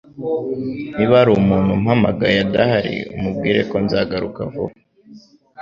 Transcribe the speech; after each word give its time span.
Niba 0.95 1.13
hari 1.19 1.31
umuntu 1.39 1.69
umpamagaye 1.77 2.37
adahari, 2.45 2.95
umubwire 3.15 3.59
ko 3.69 3.75
nzagaruka 3.85 4.39
vuba. 4.51 4.73